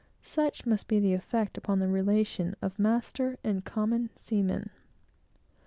Such 0.23 0.65
must 0.65 0.87
be 0.87 0.99
the 0.99 1.13
effect 1.13 1.59
upon 1.59 1.77
the 1.77 1.87
relation 1.87 2.55
of 2.59 2.79
master 2.79 3.37
and 3.43 3.63
common 3.63 4.09
seaman. 4.15 4.71